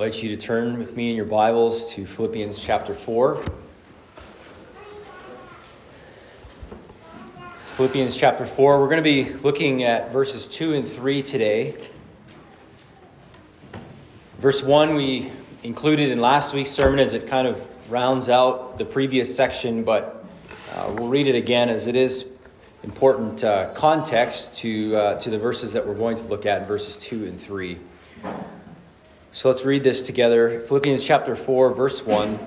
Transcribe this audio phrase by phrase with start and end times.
[0.00, 3.44] invite you to turn with me in your Bibles to Philippians chapter 4.
[7.74, 8.78] Philippians chapter 4.
[8.78, 11.74] We're going to be looking at verses 2 and 3 today.
[14.38, 15.32] Verse 1 we
[15.64, 20.24] included in last week's sermon as it kind of rounds out the previous section, but
[20.76, 22.24] uh, we'll read it again as it is
[22.84, 26.68] important uh, context to, uh, to the verses that we're going to look at in
[26.68, 27.76] verses 2 and 3.
[29.30, 30.60] So let's read this together.
[30.60, 32.38] Philippians chapter 4, verse 1.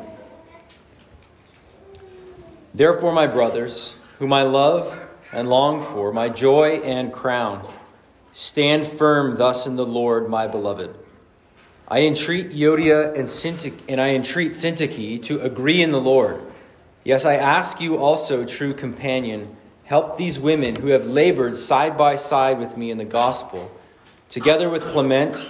[2.73, 4.99] Therefore, my brothers, whom I love
[5.31, 7.67] and long for, my joy and crown,
[8.31, 10.98] stand firm thus in the Lord, my beloved.
[11.88, 16.41] I entreat Euodia and, and I entreat Syntyche to agree in the Lord.
[17.04, 22.16] Yes, I ask you also, true companion, help these women who have labored side by
[22.16, 23.71] side with me in the gospel,
[24.29, 25.45] together with Clement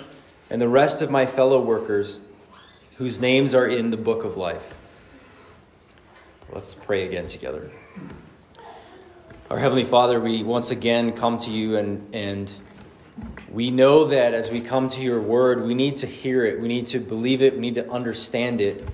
[0.52, 2.20] and the rest of my fellow workers
[2.98, 4.78] whose names are in the book of life.
[6.52, 7.72] Let's pray again together.
[9.50, 12.54] Our Heavenly Father, we once again come to you and, and
[13.50, 16.68] we know that as we come to your word, we need to hear it, we
[16.68, 18.86] need to believe it, we need to understand it.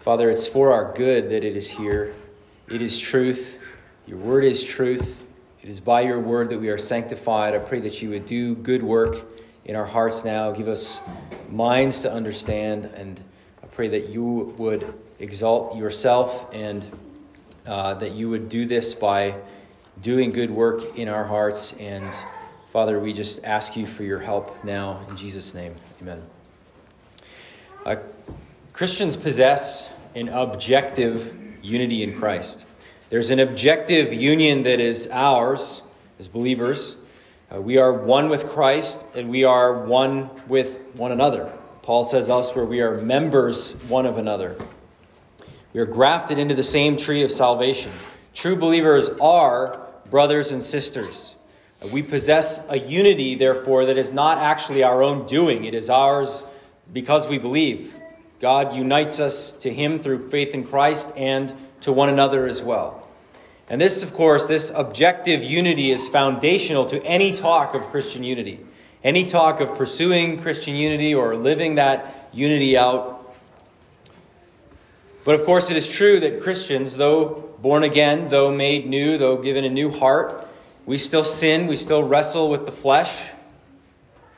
[0.00, 2.14] Father, it's for our good that it is here.
[2.70, 3.58] It is truth.
[4.06, 5.22] Your word is truth.
[5.62, 7.54] It is by your word that we are sanctified.
[7.54, 9.26] I pray that you would do good work
[9.64, 10.50] in our hearts now.
[10.52, 11.00] Give us
[11.50, 12.86] minds to understand.
[12.86, 13.20] And
[13.62, 16.86] I pray that you would exalt yourself and
[17.66, 19.36] uh, that you would do this by
[20.00, 21.72] doing good work in our hearts.
[21.74, 22.14] And
[22.70, 25.00] Father, we just ask you for your help now.
[25.08, 26.20] In Jesus' name, amen.
[27.86, 27.96] Uh,
[28.72, 32.66] Christians possess an objective unity in Christ.
[33.08, 35.82] There's an objective union that is ours
[36.18, 36.96] as believers
[37.52, 41.52] uh, we are one with Christ and we are one with one another.
[41.82, 44.56] Paul says elsewhere, we are members one of another.
[45.72, 47.92] We are grafted into the same tree of salvation.
[48.32, 51.34] True believers are brothers and sisters.
[51.82, 55.90] Uh, we possess a unity, therefore, that is not actually our own doing, it is
[55.90, 56.44] ours
[56.92, 57.98] because we believe.
[58.40, 63.03] God unites us to Him through faith in Christ and to one another as well.
[63.68, 68.60] And this, of course, this objective unity is foundational to any talk of Christian unity.
[69.02, 73.34] Any talk of pursuing Christian unity or living that unity out.
[75.24, 79.38] But of course, it is true that Christians, though born again, though made new, though
[79.38, 80.46] given a new heart,
[80.84, 83.30] we still sin, we still wrestle with the flesh.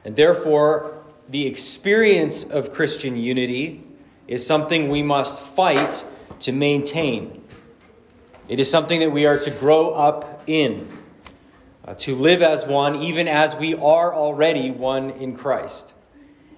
[0.04, 3.82] And therefore, the experience of Christian unity
[4.28, 6.04] is something we must fight
[6.40, 7.42] to maintain.
[8.48, 10.88] It is something that we are to grow up in,
[11.84, 15.94] uh, to live as one, even as we are already one in Christ.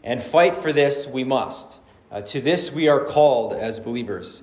[0.04, 1.78] And fight for this we must.
[2.10, 4.42] Uh, to this we are called as believers.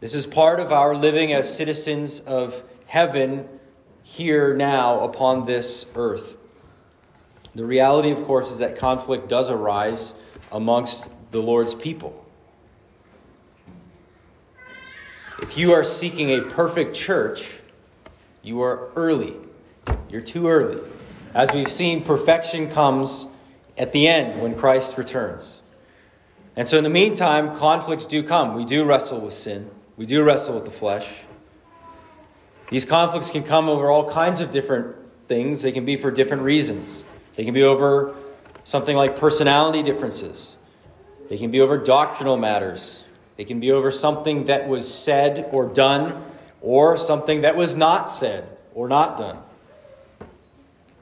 [0.00, 3.48] This is part of our living as citizens of heaven
[4.02, 6.36] here now upon this earth.
[7.54, 10.14] The reality, of course, is that conflict does arise
[10.50, 12.21] amongst the Lord's people.
[15.42, 17.58] If you are seeking a perfect church,
[18.42, 19.34] you are early.
[20.08, 20.80] You're too early.
[21.34, 23.26] As we've seen, perfection comes
[23.76, 25.60] at the end when Christ returns.
[26.54, 28.54] And so, in the meantime, conflicts do come.
[28.54, 31.08] We do wrestle with sin, we do wrestle with the flesh.
[32.70, 34.94] These conflicts can come over all kinds of different
[35.26, 37.02] things, they can be for different reasons.
[37.34, 38.14] They can be over
[38.62, 40.56] something like personality differences,
[41.28, 43.06] they can be over doctrinal matters,
[43.36, 46.22] it can be over something that was said or done,
[46.60, 49.38] or something that was not said or not done.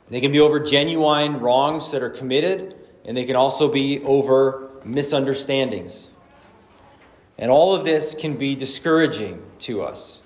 [0.09, 2.75] They can be over genuine wrongs that are committed,
[3.05, 6.11] and they can also be over misunderstandings.
[7.39, 10.21] And all of this can be discouraging to us.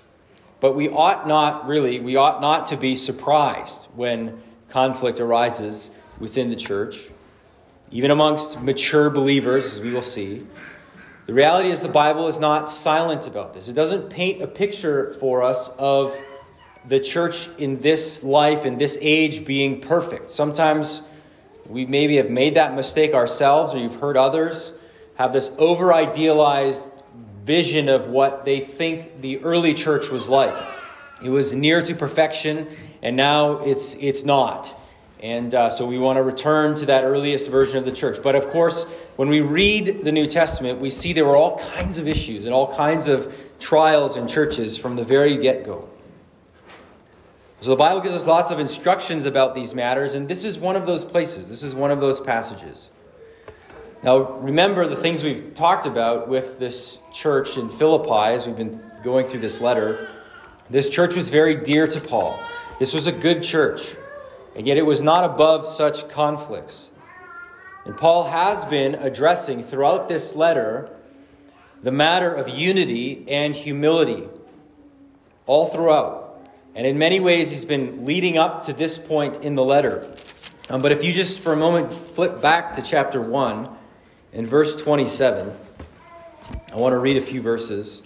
[0.59, 6.49] But we ought not really, we ought not to be surprised when conflict arises within
[6.49, 7.09] the church,
[7.91, 10.45] even amongst mature believers, as we will see.
[11.25, 13.67] The reality is, the Bible is not silent about this.
[13.67, 16.15] It doesn't paint a picture for us of
[16.87, 20.29] the church in this life, in this age, being perfect.
[20.29, 21.01] Sometimes
[21.65, 24.71] we maybe have made that mistake ourselves, or you've heard others
[25.15, 26.87] have this over idealized
[27.43, 30.53] vision of what they think the early church was like.
[31.23, 32.67] It was near to perfection,
[33.01, 34.79] and now it's, it's not.
[35.23, 38.21] And uh, so we want to return to that earliest version of the church.
[38.21, 38.85] But of course,
[39.15, 42.53] when we read the New Testament, we see there were all kinds of issues and
[42.53, 45.89] all kinds of trials in churches from the very get go.
[47.61, 50.75] So the Bible gives us lots of instructions about these matters, and this is one
[50.75, 51.49] of those places.
[51.49, 52.91] This is one of those passages.
[54.03, 58.79] Now, remember the things we've talked about with this church in Philippi as we've been
[59.03, 60.09] going through this letter.
[60.69, 62.39] This church was very dear to Paul.
[62.77, 63.95] This was a good church,
[64.55, 66.89] and yet it was not above such conflicts.
[67.85, 70.89] And Paul has been addressing throughout this letter
[71.83, 74.23] the matter of unity and humility,
[75.45, 76.39] all throughout.
[76.73, 80.11] And in many ways, he's been leading up to this point in the letter.
[80.69, 83.69] Um, but if you just for a moment flip back to chapter 1
[84.33, 85.55] in verse 27,
[86.73, 88.01] I want to read a few verses.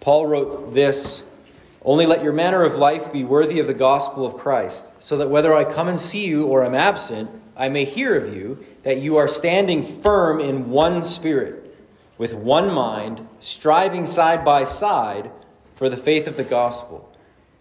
[0.00, 1.22] Paul wrote this
[1.84, 5.30] Only let your manner of life be worthy of the gospel of Christ, so that
[5.30, 9.00] whether I come and see you or am absent, I may hear of you that
[9.00, 11.76] you are standing firm in one spirit,
[12.16, 15.30] with one mind, striving side by side
[15.74, 17.12] for the faith of the gospel,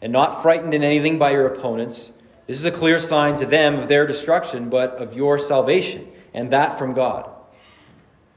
[0.01, 2.11] and not frightened in anything by your opponents
[2.47, 6.51] this is a clear sign to them of their destruction, but of your salvation, and
[6.51, 7.29] that from God.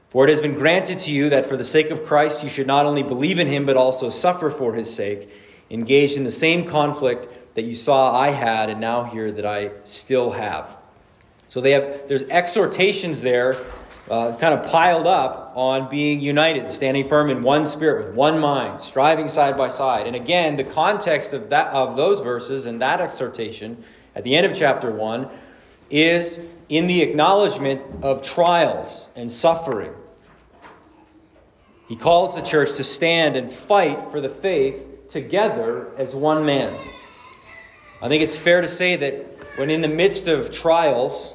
[0.09, 2.67] For it has been granted to you that for the sake of Christ you should
[2.67, 5.29] not only believe in him, but also suffer for his sake,
[5.69, 9.71] engaged in the same conflict that you saw I had, and now hear that I
[9.83, 10.77] still have.
[11.49, 13.57] So they have there's exhortations there
[14.09, 18.39] uh, kind of piled up on being united, standing firm in one spirit, with one
[18.39, 20.07] mind, striving side by side.
[20.07, 23.83] And again, the context of that of those verses and that exhortation
[24.15, 25.29] at the end of chapter one
[25.89, 26.39] is
[26.69, 29.93] in the acknowledgement of trials and suffering.
[31.87, 36.73] He calls the church to stand and fight for the faith together as one man.
[38.01, 39.25] I think it's fair to say that
[39.57, 41.33] when in the midst of trials,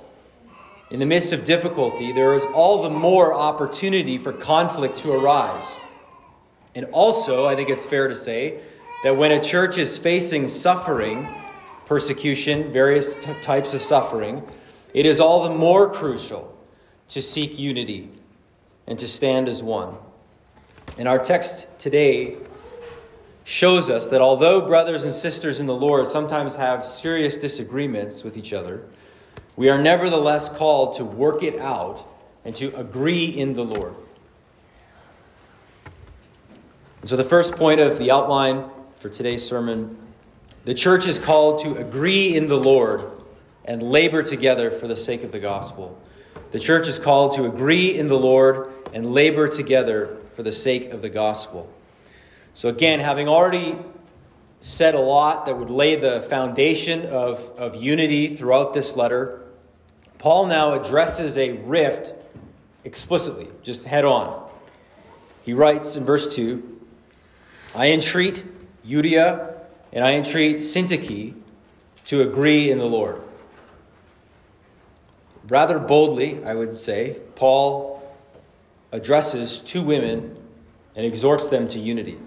[0.90, 5.76] in the midst of difficulty, there is all the more opportunity for conflict to arise.
[6.74, 8.60] And also, I think it's fair to say
[9.02, 11.26] that when a church is facing suffering,
[11.86, 14.42] persecution, various t- types of suffering,
[14.94, 16.56] it is all the more crucial
[17.08, 18.10] to seek unity
[18.86, 19.96] and to stand as one.
[20.98, 22.36] And our text today
[23.44, 28.36] shows us that although brothers and sisters in the Lord sometimes have serious disagreements with
[28.36, 28.84] each other,
[29.56, 32.06] we are nevertheless called to work it out
[32.44, 33.94] and to agree in the Lord.
[37.00, 39.98] And so, the first point of the outline for today's sermon
[40.64, 43.12] the church is called to agree in the Lord
[43.64, 46.00] and labor together for the sake of the gospel.
[46.52, 50.92] The church is called to agree in the Lord and labor together for the sake
[50.92, 51.68] of the gospel.
[52.54, 53.76] So, again, having already
[54.60, 59.42] said a lot that would lay the foundation of, of unity throughout this letter,
[60.18, 62.14] Paul now addresses a rift
[62.84, 64.48] explicitly, just head on.
[65.42, 66.80] He writes in verse 2
[67.74, 68.44] I entreat
[68.86, 69.54] Euodia
[69.92, 71.34] and I entreat Syntyche
[72.06, 73.20] to agree in the Lord.
[75.48, 78.02] Rather boldly, I would say, Paul
[78.92, 80.36] addresses two women
[80.94, 82.18] and exhorts them to unity.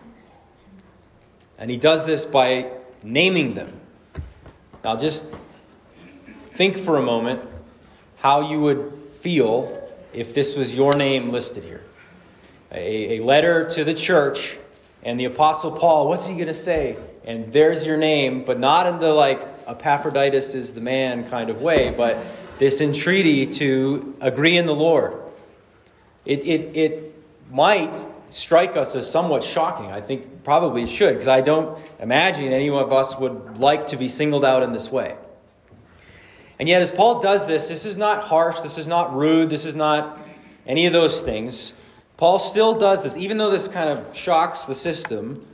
[1.58, 2.72] And he does this by
[3.04, 3.80] naming them.
[4.84, 5.26] Now, just
[6.48, 7.42] think for a moment
[8.18, 9.82] how you would feel
[10.14, 11.84] if this was your name listed here.
[12.72, 14.58] A, a letter to the church,
[15.04, 16.98] and the Apostle Paul, what's he going to say?
[17.26, 21.62] And there's your name, but not in the like Epaphroditus is the man kind of
[21.62, 22.18] way, but
[22.58, 25.14] this entreaty to agree in the Lord.
[26.26, 27.16] It, it, it
[27.52, 27.96] might
[28.36, 29.86] strike us as somewhat shocking.
[29.88, 33.98] I think probably it should, because I don't imagine any of us would like to
[33.98, 35.16] be singled out in this way.
[36.60, 39.66] And yet, as Paul does this, this is not harsh, this is not rude, this
[39.66, 40.20] is not
[40.68, 41.74] any of those things.
[42.18, 45.46] Paul still does this, even though this kind of shocks the system.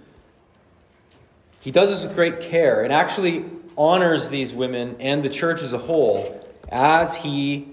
[1.59, 3.45] He does this with great care and actually
[3.77, 7.67] honors these women and the church as a whole as he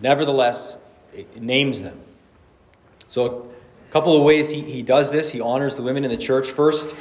[0.00, 0.78] nevertheless
[1.38, 2.00] names them.
[3.08, 3.50] So,
[3.96, 5.30] couple of ways he, he does this.
[5.30, 6.50] He honors the women in the church.
[6.50, 6.94] First,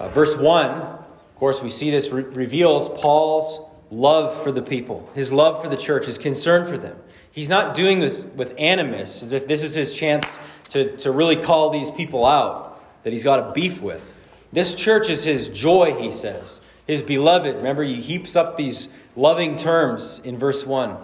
[0.00, 5.08] uh, verse 1, of course, we see this re- reveals Paul's love for the people,
[5.14, 6.96] his love for the church, his concern for them.
[7.30, 11.36] He's not doing this with animus, as if this is his chance to, to really
[11.36, 14.04] call these people out that he's got a beef with.
[14.52, 17.54] This church is his joy, he says, his beloved.
[17.54, 20.96] Remember, he heaps up these loving terms in verse 1.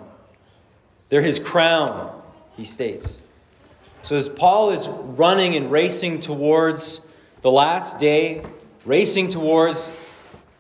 [1.08, 2.20] They're his crown,
[2.56, 3.20] he states.
[4.02, 7.00] So as Paul is running and racing towards
[7.42, 8.42] the last day,
[8.84, 9.90] racing towards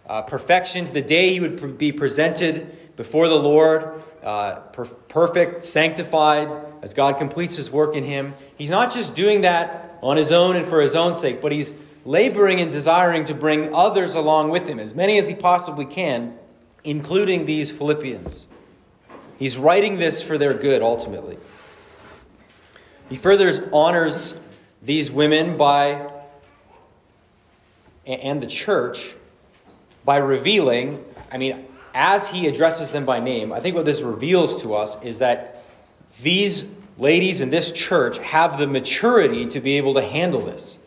[0.06, 5.64] uh, perfection to the day he would be presented before the Lord, uh, per- perfect,
[5.64, 6.50] sanctified,
[6.82, 8.34] as God completes his work in him.
[8.56, 11.72] He's not just doing that on his own and for his own sake, but he's
[12.04, 16.36] laboring and desiring to bring others along with him, as many as he possibly can,
[16.84, 18.46] including these Philippians.
[19.38, 21.38] He's writing this for their good ultimately.
[23.10, 24.34] He further honors
[24.82, 26.10] these women by
[28.06, 29.14] and the church
[30.04, 34.62] by revealing, I mean, as he addresses them by name, I think what this reveals
[34.62, 35.64] to us is that
[36.22, 40.78] these ladies in this church have the maturity to be able to handle this.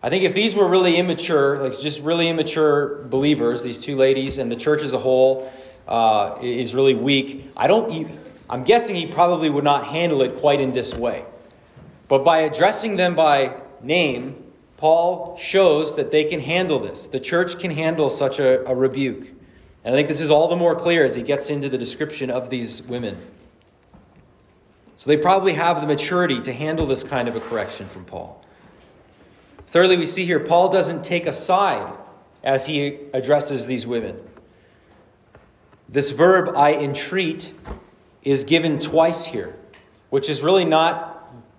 [0.00, 4.38] I think if these were really immature, like just really immature believers, these two ladies,
[4.38, 5.50] and the church as a whole
[5.88, 8.08] uh, is really weak, I don't.
[8.48, 11.24] I'm guessing he probably would not handle it quite in this way.
[12.14, 14.40] But by addressing them by name,
[14.76, 17.08] Paul shows that they can handle this.
[17.08, 19.32] The church can handle such a, a rebuke.
[19.82, 22.30] And I think this is all the more clear as he gets into the description
[22.30, 23.16] of these women.
[24.96, 28.40] So they probably have the maturity to handle this kind of a correction from Paul.
[29.66, 31.92] Thirdly, we see here Paul doesn't take a side
[32.44, 34.20] as he addresses these women.
[35.88, 37.52] This verb, I entreat,
[38.22, 39.56] is given twice here,
[40.10, 41.13] which is really not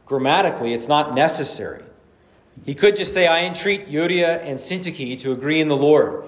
[0.05, 1.83] grammatically, it's not necessary.
[2.63, 6.24] He could just say, I entreat Euodia and Syntyche to agree in the Lord.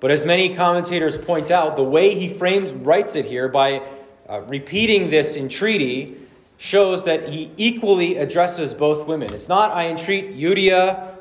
[0.00, 3.82] But as many commentators point out, the way he frames, writes it here by
[4.28, 6.16] uh, repeating this entreaty
[6.56, 9.34] shows that he equally addresses both women.
[9.34, 11.12] It's not, I entreat Euodia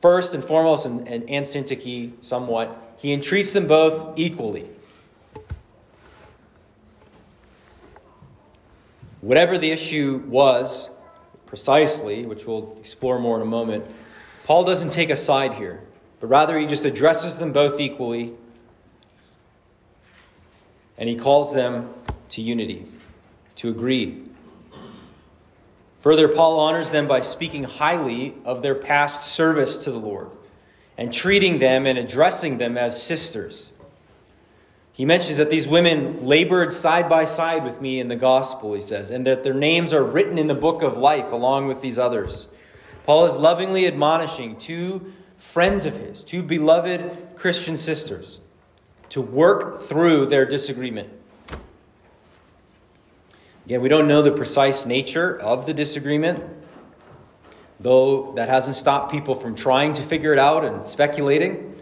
[0.00, 2.94] first and foremost, and, and, and Syntyche somewhat.
[2.98, 4.68] He entreats them both equally.
[9.20, 10.90] Whatever the issue was,
[11.48, 13.84] precisely, which we'll explore more in a moment,
[14.44, 15.80] Paul doesn't take a side here,
[16.20, 18.34] but rather he just addresses them both equally
[20.98, 21.94] and he calls them
[22.30, 22.86] to unity,
[23.56, 24.22] to agree.
[26.00, 30.30] Further, Paul honors them by speaking highly of their past service to the Lord
[30.96, 33.72] and treating them and addressing them as sisters.
[34.98, 38.80] He mentions that these women labored side by side with me in the gospel, he
[38.80, 42.00] says, and that their names are written in the book of life along with these
[42.00, 42.48] others.
[43.04, 48.40] Paul is lovingly admonishing two friends of his, two beloved Christian sisters,
[49.10, 51.10] to work through their disagreement.
[53.66, 56.42] Again, we don't know the precise nature of the disagreement,
[57.78, 61.76] though that hasn't stopped people from trying to figure it out and speculating.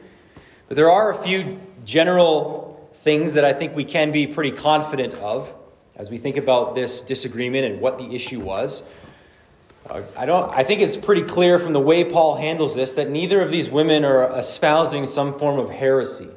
[0.69, 2.76] But there are a few general
[3.07, 5.55] things that I think we can be pretty confident of
[5.95, 8.83] as we think about this disagreement and what the issue was.
[9.89, 13.09] Uh, I, don't, I think it's pretty clear from the way Paul handles this that
[13.09, 16.29] neither of these women are espousing some form of heresy.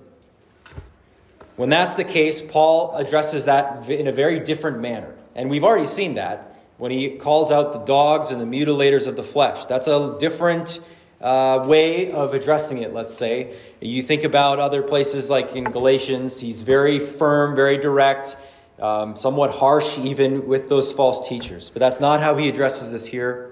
[1.56, 5.16] When that's the case, Paul addresses that in a very different manner.
[5.34, 9.16] And we've already seen that when he calls out the dogs and the mutilators of
[9.16, 9.66] the flesh.
[9.66, 10.82] That's a different
[11.22, 13.56] uh, way of addressing it, let's say.
[13.82, 18.38] You think about other places like in Galatians, he's very firm, very direct,
[18.80, 21.70] um, somewhat harsh even with those false teachers.
[21.70, 23.52] But that's not how he addresses this here.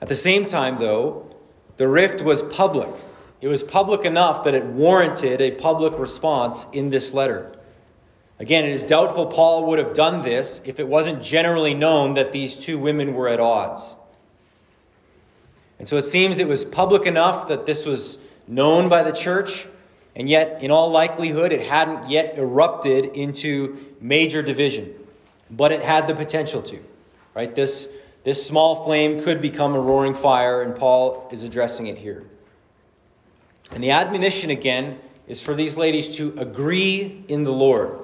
[0.00, 1.34] At the same time, though,
[1.78, 2.90] the rift was public.
[3.40, 7.52] It was public enough that it warranted a public response in this letter.
[8.38, 12.32] Again, it is doubtful Paul would have done this if it wasn't generally known that
[12.32, 13.96] these two women were at odds.
[15.78, 19.66] And so it seems it was public enough that this was known by the church,
[20.14, 24.94] and yet, in all likelihood, it hadn't yet erupted into major division.
[25.50, 26.82] But it had the potential to.
[27.34, 27.54] Right?
[27.54, 27.86] This,
[28.22, 32.24] this small flame could become a roaring fire, and Paul is addressing it here.
[33.70, 37.98] And the admonition, again, is for these ladies to agree in the Lord.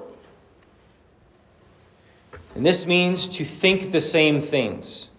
[2.53, 5.09] And this means to think the same things.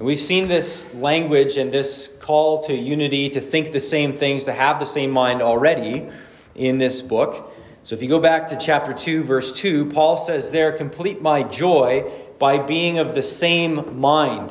[0.00, 4.44] And we've seen this language and this call to unity, to think the same things,
[4.44, 6.08] to have the same mind already
[6.54, 7.52] in this book.
[7.82, 11.42] So if you go back to chapter 2, verse 2, Paul says there, complete my
[11.42, 14.50] joy by being of the same mind,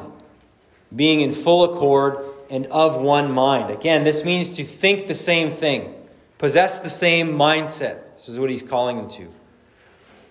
[0.96, 3.72] being in full accord and of one mind.
[3.72, 5.96] Again, this means to think the same thing,
[6.38, 8.14] possess the same mindset.
[8.14, 9.28] This is what he's calling them to.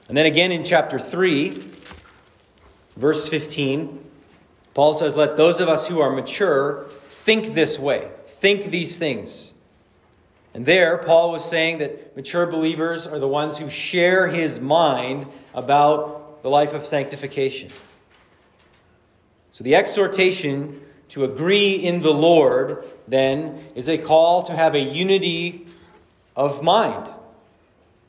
[0.06, 1.60] And then again in chapter 3,
[2.96, 4.04] verse 15,
[4.78, 9.52] Paul says, Let those of us who are mature think this way, think these things.
[10.54, 15.26] And there, Paul was saying that mature believers are the ones who share his mind
[15.52, 17.70] about the life of sanctification.
[19.50, 24.80] So the exhortation to agree in the Lord, then, is a call to have a
[24.80, 25.66] unity
[26.36, 27.10] of mind,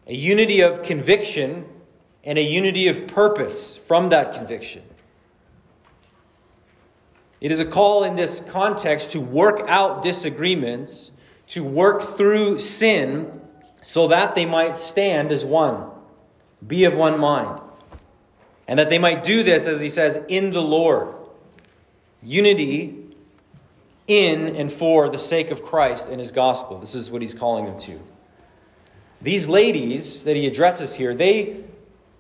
[0.05, 1.65] a unity of conviction
[2.23, 4.83] and a unity of purpose from that conviction.
[7.41, 11.12] It is a call in this context to work out disagreements,
[11.48, 13.41] to work through sin,
[13.81, 15.89] so that they might stand as one,
[16.65, 17.62] be of one mind,
[18.67, 21.15] and that they might do this, as he says, in the Lord.
[22.22, 23.00] Unity
[24.08, 26.79] in and for the sake of Christ and his gospel.
[26.79, 28.00] This is what he's calling them to.
[29.22, 31.63] These ladies that he addresses here, they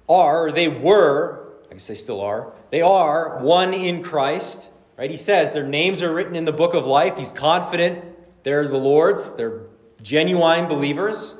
[0.07, 4.69] are, or they were, I guess they still are, they are one in Christ.
[4.99, 5.09] Right?
[5.09, 7.15] He says their names are written in the book of life.
[7.15, 8.03] He's confident
[8.43, 9.61] they're the Lord's, they're
[10.01, 11.35] genuine believers.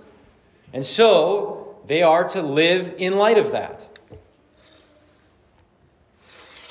[0.72, 3.86] And so they are to live in light of that.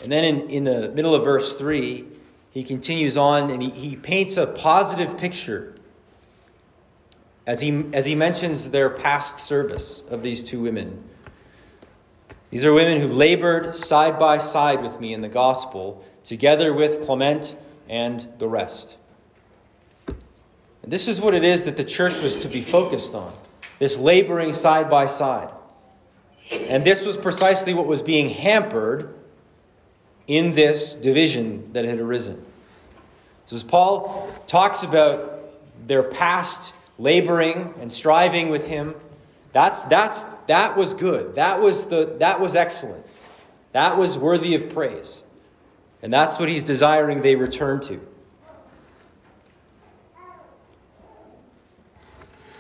[0.03, 2.07] And then in, in the middle of verse 3,
[2.53, 5.75] he continues on and he, he paints a positive picture
[7.47, 11.05] as he, as he mentions their past service of these two women.
[12.49, 17.07] These are women who labored side by side with me in the gospel, together with
[17.07, 17.57] Clement
[17.89, 18.99] and the rest.
[20.07, 23.33] And this is what it is that the church was to be focused on
[23.79, 25.49] this laboring side by side.
[26.51, 29.15] And this was precisely what was being hampered
[30.27, 32.45] in this division that had arisen.
[33.47, 35.49] So, as Paul talks about
[35.87, 38.95] their past laboring and striving with him,
[39.55, 41.37] that's, that's, that was good.
[41.37, 43.07] That was, the, that was excellent.
[43.73, 45.23] That was worthy of praise.
[46.03, 48.01] And that's what he's desiring they return to.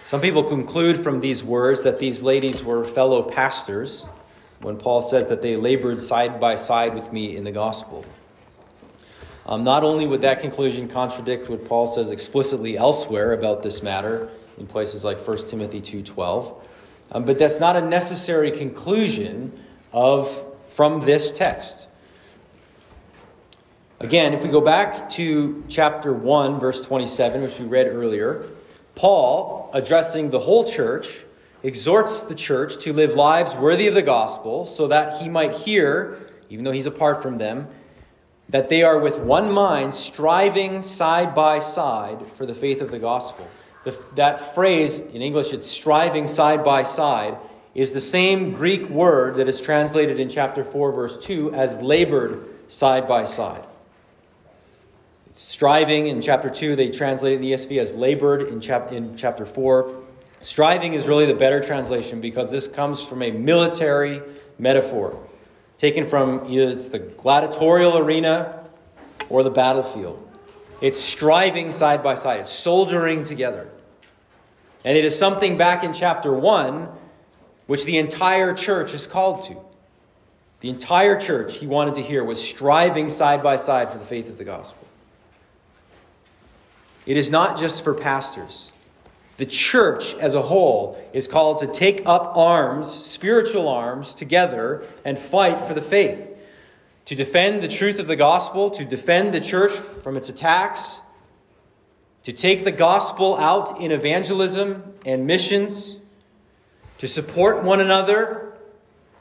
[0.05, 4.07] Some people conclude from these words that these ladies were fellow pastors
[4.61, 8.05] when Paul says that they labored side by side with me in the gospel.
[9.45, 14.29] Um, not only would that conclusion contradict what Paul says explicitly elsewhere about this matter
[14.59, 16.55] in places like 1 Timothy 2.12,
[17.13, 19.59] um, but that's not a necessary conclusion
[19.93, 21.88] of from this text.
[24.01, 28.45] Again, if we go back to chapter 1, verse 27, which we read earlier,
[28.95, 31.25] Paul, addressing the whole church,
[31.65, 36.31] exhorts the church to live lives worthy of the gospel so that he might hear,
[36.49, 37.67] even though he's apart from them,
[38.49, 43.01] that they are with one mind striving side by side for the faith of the
[43.01, 43.51] gospel.
[43.83, 47.37] The, that phrase, in English, it's striving side by side,
[47.75, 52.45] is the same Greek word that is translated in chapter 4, verse 2, as labored
[52.69, 53.65] side by side.
[55.41, 59.47] Striving in chapter 2, they translate in the ESV as labored in, chap- in chapter
[59.47, 59.95] 4.
[60.41, 64.21] Striving is really the better translation because this comes from a military
[64.59, 65.17] metaphor
[65.77, 68.65] taken from either it's the gladiatorial arena
[69.29, 70.29] or the battlefield.
[70.81, 73.69] It's striving side by side, it's soldiering together.
[74.85, 76.89] And it is something back in chapter 1
[77.69, 79.57] which the entire church is called to.
[80.63, 84.29] The entire church, he wanted to hear, was striving side by side for the faith
[84.29, 84.88] of the gospel.
[87.09, 88.71] It is not just for pastors.
[89.39, 95.19] The church as a whole is called to take up arms, spiritual arms, together and
[95.19, 96.37] fight for the faith.
[97.07, 101.01] To defend the truth of the gospel, to defend the church from its attacks,
[102.25, 105.97] to take the gospel out in evangelism and missions,
[106.99, 108.53] to support one another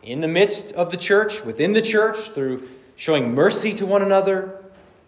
[0.04, 4.62] in the midst of the church, within the church, through showing mercy to one another.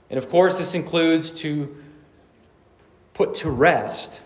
[0.10, 1.76] And of course, this includes to
[3.20, 4.22] put to rest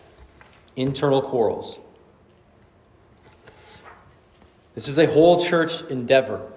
[0.76, 1.80] internal quarrels.
[4.76, 6.48] This is a whole church endeavor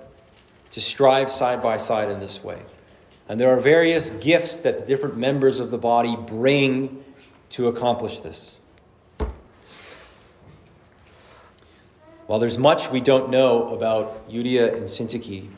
[0.73, 2.61] to strive side by side in this way.
[3.27, 7.03] And there are various gifts that different members of the body bring
[7.51, 8.61] to accomplish this.
[12.27, 15.49] While there's much we don't know about Euodia and Syntyche,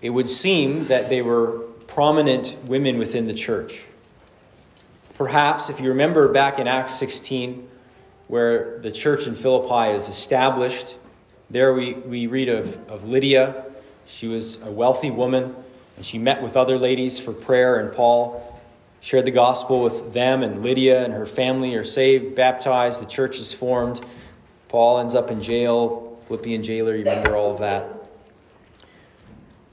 [0.00, 1.58] it would seem that they were
[1.88, 3.84] prominent women within the church.
[5.20, 7.68] Perhaps, if you remember back in Acts 16,
[8.28, 10.96] where the church in Philippi is established,
[11.50, 13.66] there we, we read of, of Lydia.
[14.06, 15.54] She was a wealthy woman,
[15.98, 18.62] and she met with other ladies for prayer, and Paul
[19.02, 23.38] shared the gospel with them, and Lydia and her family are saved, baptized, the church
[23.38, 24.00] is formed.
[24.70, 28.08] Paul ends up in jail, Philippian jailer, you remember all of that.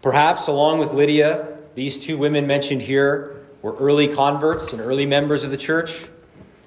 [0.02, 3.37] Perhaps, along with Lydia, these two women mentioned here
[3.68, 6.08] were early converts and early members of the church.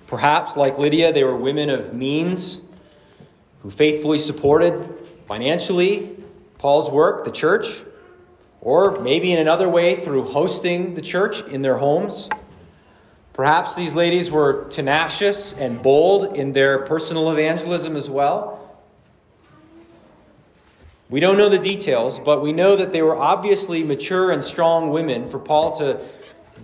[0.07, 2.61] Perhaps, like Lydia, they were women of means
[3.63, 4.87] who faithfully supported
[5.27, 6.15] financially
[6.59, 7.83] Paul's work, the church,
[8.61, 12.29] or maybe in another way through hosting the church in their homes.
[13.33, 18.59] Perhaps these ladies were tenacious and bold in their personal evangelism as well.
[21.09, 24.91] We don't know the details, but we know that they were obviously mature and strong
[24.91, 25.99] women for Paul to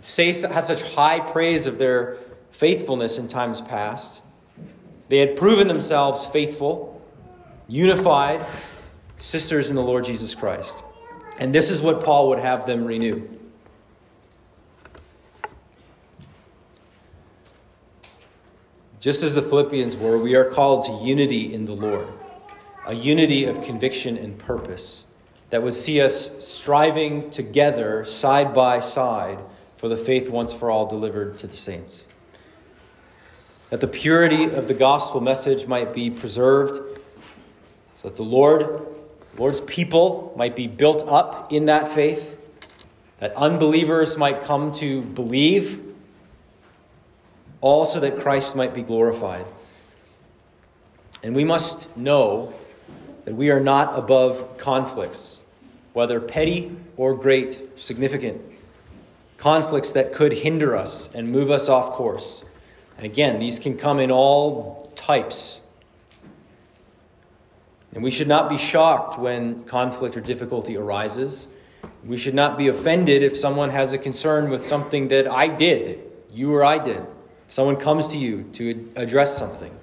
[0.01, 2.19] say have such high praise of their
[2.51, 4.21] faithfulness in times past.
[5.09, 7.01] They had proven themselves faithful,
[7.69, 8.45] unified
[9.17, 10.83] sisters in the Lord Jesus Christ.
[11.39, 13.29] And this is what Paul would have them renew.
[19.01, 22.09] Just as the Philippians were, we are called to unity in the Lord,
[22.87, 25.05] a unity of conviction and purpose
[25.51, 29.39] that would see us striving together, side by side,
[29.77, 32.07] for the faith once for all delivered to the saints.
[33.71, 36.77] That the purity of the gospel message might be preserved,
[37.97, 38.87] so that the Lord,
[39.37, 42.39] Lord's people might be built up in that faith,
[43.21, 45.83] that unbelievers might come to believe
[47.61, 49.47] all so that Christ might be glorified.
[51.23, 52.55] And we must know
[53.25, 55.41] that we are not above conflicts,
[55.93, 58.41] whether petty or great, significant.
[59.37, 62.44] Conflicts that could hinder us and move us off course.
[62.96, 65.61] And again, these can come in all types.
[67.92, 71.46] And we should not be shocked when conflict or difficulty arises.
[72.05, 76.01] We should not be offended if someone has a concern with something that I did,
[76.33, 76.99] you or I did.
[76.99, 79.77] If someone comes to you to address something.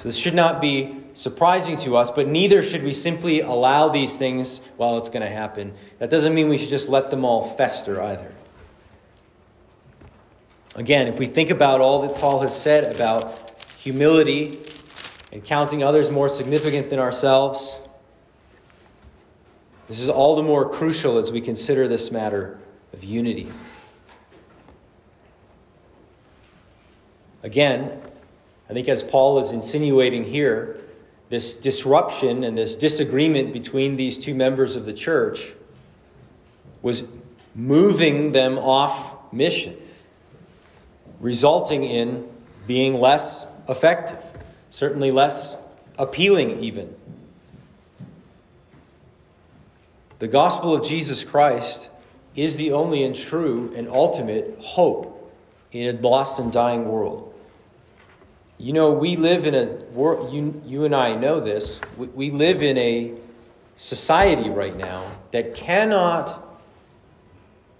[0.00, 4.16] So this should not be surprising to us, but neither should we simply allow these
[4.16, 5.74] things while it's going to happen.
[5.98, 8.32] That doesn't mean we should just let them all fester either.
[10.74, 14.58] Again, if we think about all that Paul has said about humility
[15.32, 17.78] and counting others more significant than ourselves,
[19.86, 22.58] this is all the more crucial as we consider this matter
[22.94, 23.52] of unity.
[27.42, 28.00] Again,
[28.70, 30.78] I think as Paul is insinuating here,
[31.28, 35.52] this disruption and this disagreement between these two members of the church
[36.80, 37.02] was
[37.52, 39.76] moving them off mission,
[41.18, 42.28] resulting in
[42.68, 44.18] being less effective,
[44.70, 45.58] certainly less
[45.98, 46.94] appealing, even.
[50.20, 51.88] The gospel of Jesus Christ
[52.36, 55.34] is the only and true and ultimate hope
[55.72, 57.29] in a lost and dying world.
[58.60, 62.30] You know, we live in a world, you, you and I know this, we, we
[62.30, 63.14] live in a
[63.78, 66.46] society right now that cannot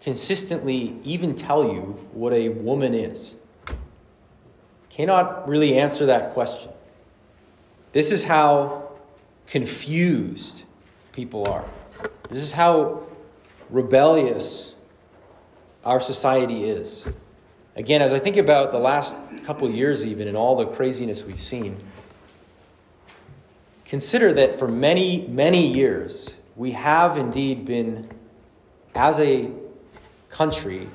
[0.01, 3.35] consistently even tell you what a woman is.
[4.89, 6.73] Cannot really answer that question.
[7.93, 8.91] This is how
[9.47, 10.63] confused
[11.13, 11.67] people are.
[12.31, 13.03] This is how
[13.69, 14.75] rebellious
[15.85, 17.07] our society is.
[17.81, 21.41] Again, as I think about the last couple years, even, and all the craziness we've
[21.41, 21.83] seen,
[23.87, 28.11] consider that for many, many years, we have indeed been,
[28.95, 29.51] as a
[30.29, 30.91] country,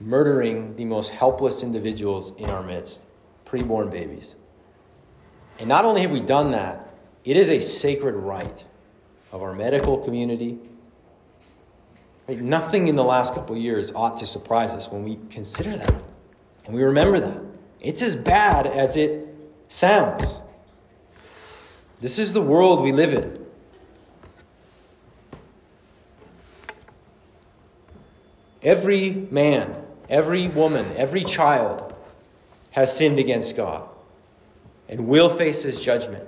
[0.00, 3.06] murdering the most helpless individuals in our midst
[3.44, 4.34] preborn babies.
[5.58, 6.88] And not only have we done that,
[7.26, 8.64] it is a sacred right
[9.30, 10.58] of our medical community,
[12.26, 12.40] Right?
[12.40, 15.92] Nothing in the last couple years ought to surprise us when we consider that
[16.64, 17.40] and we remember that.
[17.80, 19.28] It's as bad as it
[19.68, 20.40] sounds.
[22.00, 23.44] This is the world we live in.
[28.62, 31.94] Every man, every woman, every child
[32.72, 33.88] has sinned against God
[34.88, 36.26] and will face his judgment.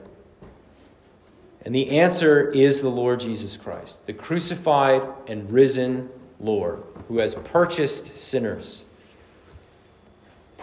[1.65, 7.35] And the answer is the Lord Jesus Christ, the crucified and risen Lord, who has
[7.35, 8.86] purchased sinners,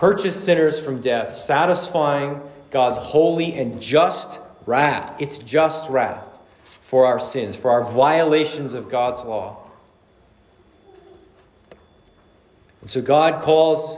[0.04, 5.16] purchased sinners from death, satisfying God's holy and just wrath.
[5.22, 6.38] It's just wrath
[6.82, 9.66] for our sins, for our violations of God's law.
[12.82, 13.98] And so God calls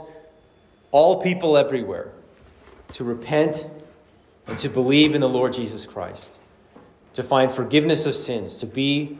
[0.92, 2.12] all people everywhere
[2.92, 3.66] to repent
[4.46, 6.38] and to believe in the Lord Jesus Christ
[7.14, 9.18] to find forgiveness of sins, to be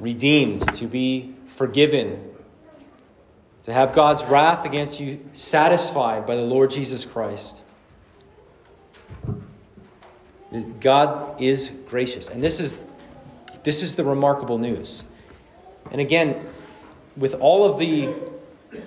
[0.00, 2.33] redeemed, to be forgiven,
[3.64, 7.62] to have God's wrath against you satisfied by the Lord Jesus Christ.
[10.80, 12.28] God is gracious.
[12.28, 12.80] And this is,
[13.64, 15.02] this is the remarkable news.
[15.90, 16.46] And again,
[17.16, 18.14] with all of the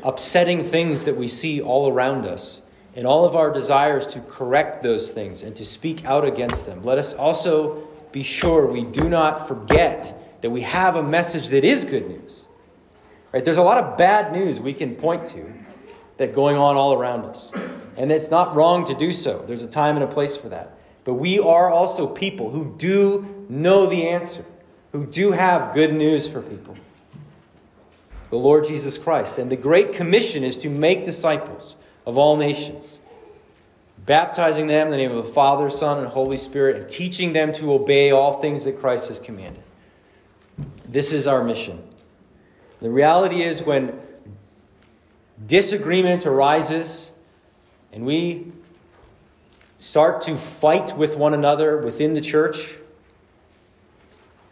[0.04, 2.62] upsetting things that we see all around us,
[2.98, 6.82] and all of our desires to correct those things and to speak out against them,
[6.82, 11.64] let us also be sure we do not forget that we have a message that
[11.64, 12.47] is good news.
[13.34, 13.44] Right?
[13.44, 15.54] There's a lot of bad news we can point to
[16.18, 17.52] that going on all around us.
[17.96, 19.44] And it's not wrong to do so.
[19.46, 20.78] There's a time and a place for that.
[21.04, 24.46] But we are also people who do know the answer,
[24.92, 26.76] who do have good news for people.
[28.30, 29.38] The Lord Jesus Christ.
[29.38, 33.00] And the Great Commission is to make disciples of all nations
[34.08, 37.52] baptizing them in the name of the Father, Son, and Holy Spirit, and teaching them
[37.52, 39.62] to obey all things that Christ has commanded.
[40.88, 41.84] This is our mission.
[42.82, 44.00] The reality is when
[45.46, 47.12] disagreement arises
[47.92, 48.52] and we
[49.80, 52.78] start to fight with one another within the church,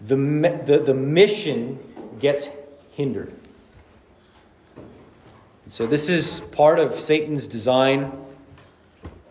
[0.01, 0.15] the,
[0.65, 1.79] the, the mission
[2.19, 2.49] gets
[2.91, 3.33] hindered.
[5.67, 8.11] So, this is part of Satan's design,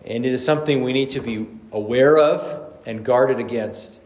[0.05, 4.01] and it is something we need to be aware of and guarded against.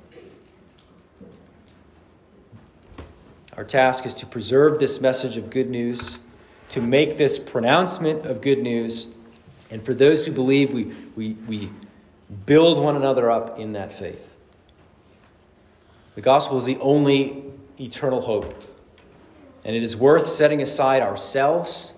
[3.59, 6.21] Our task is to preserve this message of good news,
[6.68, 9.09] to make this pronouncement of good news,
[9.68, 11.71] and for those who believe, we, we, we
[12.47, 14.37] build one another up in that faith.
[16.14, 17.42] The gospel is the only
[17.81, 18.62] eternal hope,
[19.64, 21.94] and it is worth setting aside ourselves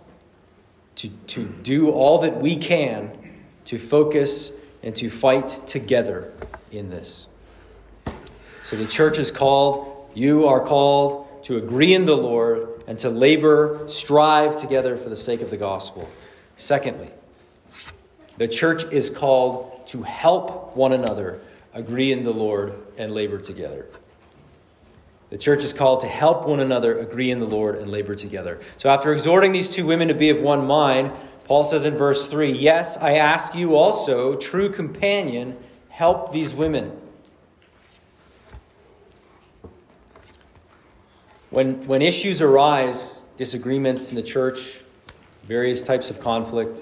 [0.94, 3.35] to, to do all that we can
[3.66, 4.51] to focus
[4.83, 6.33] and to fight together
[6.73, 7.27] in this.
[8.62, 13.11] So the church is called, you are called to agree in the Lord, and to
[13.11, 16.09] labor, strive together for the sake of the gospel.
[16.57, 17.11] Secondly,
[18.39, 21.43] the church is called to help one another
[21.75, 23.89] agree in the Lord and labor together.
[25.31, 28.61] The church is called to help one another agree in the Lord and labor together.
[28.77, 31.13] So, after exhorting these two women to be of one mind,
[31.47, 35.57] Paul says in verse 3 Yes, I ask you also, true companion,
[35.89, 36.97] help these women.
[41.51, 44.83] When, when issues arise, disagreements in the church,
[45.45, 46.79] various types of conflict,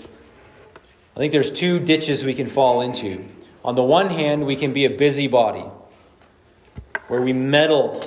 [1.17, 3.25] I think there's two ditches we can fall into.
[3.65, 5.65] On the one hand, we can be a busybody,
[7.09, 8.03] where we meddle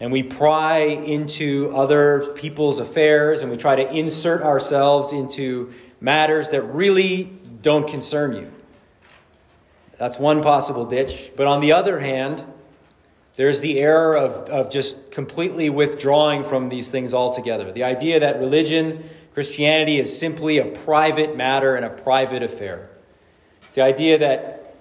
[0.00, 6.50] and we pry into other people's affairs and we try to insert ourselves into matters
[6.50, 7.24] that really
[7.62, 8.52] don't concern you.
[9.98, 11.30] That's one possible ditch.
[11.36, 12.44] But on the other hand,
[13.36, 17.72] there's the error of, of just completely withdrawing from these things altogether.
[17.72, 22.90] The idea that religion, Christianity, is simply a private matter and a private affair.
[23.62, 24.76] It's the idea that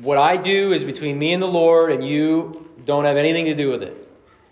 [0.00, 3.54] what I do is between me and the Lord, and you don't have anything to
[3.54, 3.94] do with it.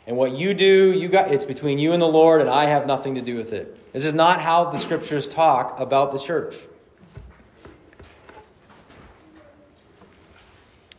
[0.07, 2.87] And what you do, you got it's between you and the Lord, and I have
[2.87, 3.93] nothing to do with it.
[3.95, 6.55] This is not how the scriptures talk about the church.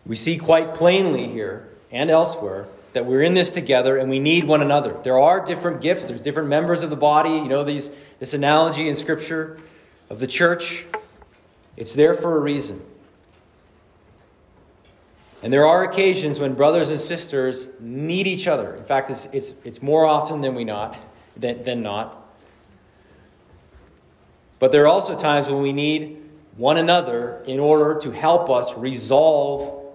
[0.07, 4.43] We see quite plainly here and elsewhere that we're in this together and we need
[4.45, 4.97] one another.
[5.03, 7.31] There are different gifts, there's different members of the body.
[7.31, 9.59] You know these this analogy in scripture
[10.09, 10.85] of the church.
[11.77, 12.81] It's there for a reason.
[15.41, 18.75] And there are occasions when brothers and sisters need each other.
[18.75, 20.97] In fact, it's, it's, it's more often than we not
[21.39, 22.15] than, than not.
[24.59, 26.17] But there are also times when we need
[26.57, 29.85] one another in order to help us resolve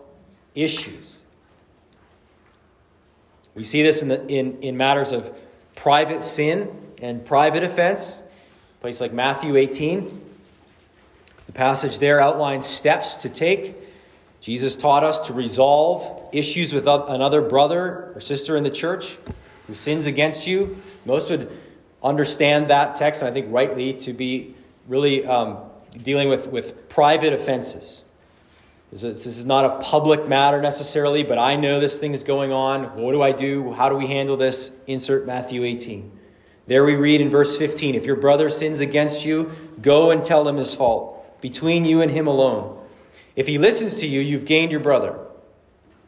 [0.54, 1.20] issues.
[3.55, 5.37] We see this in, the, in, in matters of
[5.77, 8.23] private sin and private offense,
[8.79, 10.23] a place like Matthew 18.
[11.47, 13.77] The passage there outlines steps to take.
[14.40, 19.19] Jesus taught us to resolve issues with another brother or sister in the church
[19.67, 20.77] who sins against you.
[21.07, 21.51] Most would
[22.03, 24.55] understand that text, and I think rightly, to be
[24.87, 25.59] really um,
[26.03, 28.04] dealing with, with private offenses.
[28.94, 32.96] This is not a public matter necessarily, but I know this thing is going on.
[32.96, 33.72] What do I do?
[33.72, 34.70] How do we handle this?
[34.87, 36.12] Insert Matthew 18.
[36.68, 39.50] There we read in verse 15 If your brother sins against you,
[39.83, 42.80] go and tell him his fault, between you and him alone.
[43.35, 45.18] If he listens to you, you've gained your brother.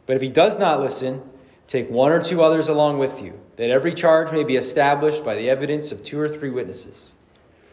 [0.05, 1.29] But if he does not listen,
[1.67, 5.35] take one or two others along with you, that every charge may be established by
[5.35, 7.13] the evidence of two or three witnesses.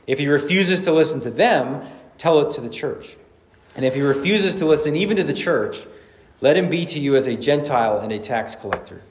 [0.09, 1.87] If he refuses to listen to them,
[2.19, 3.17] tell it to the church.
[3.77, 5.87] And if he refuses to listen even to the church,
[6.41, 9.03] let him be to you as a Gentile and a tax collector.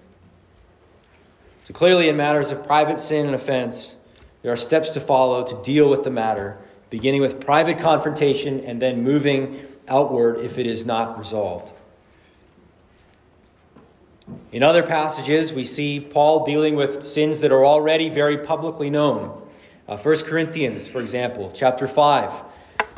[1.63, 3.95] So clearly, in matters of private sin and offense,
[4.41, 6.57] there are steps to follow to deal with the matter,
[6.89, 11.73] beginning with private confrontation and then moving outward if it is not resolved.
[14.51, 19.41] In other passages, we see Paul dealing with sins that are already very publicly known.
[19.87, 22.43] Uh, 1 Corinthians, for example, chapter 5.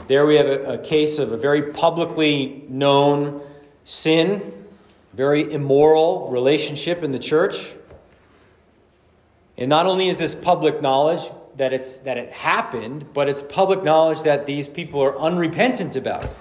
[0.08, 3.42] There we have a, a case of a very publicly known
[3.84, 4.66] sin,
[5.14, 7.74] very immoral relationship in the church.
[9.58, 13.84] And not only is this public knowledge that, it's, that it happened, but it's public
[13.84, 16.36] knowledge that these people are unrepentant about it.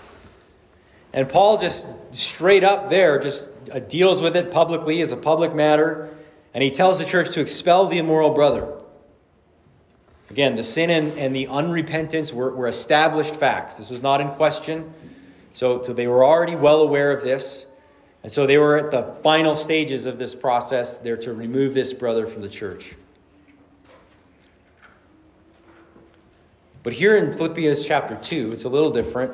[1.12, 5.54] And Paul just straight up there just uh, deals with it publicly as a public
[5.54, 6.10] matter,
[6.52, 8.68] and he tells the church to expel the immoral brother.
[10.30, 13.76] Again, the sin and, and the unrepentance were, were established facts.
[13.76, 14.92] This was not in question.
[15.52, 17.66] So, so they were already well aware of this.
[18.22, 20.98] And so they were at the final stages of this process.
[20.98, 22.96] They're to remove this brother from the church.
[26.82, 29.32] But here in Philippians chapter 2, it's a little different.